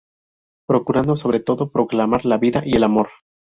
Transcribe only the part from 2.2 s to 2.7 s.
la vida